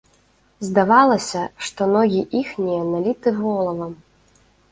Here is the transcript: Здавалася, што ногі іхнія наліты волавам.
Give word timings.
Здавалася, 0.67 1.41
што 1.67 1.81
ногі 1.95 2.21
іхнія 2.41 2.79
наліты 2.93 3.35
волавам. 3.43 3.93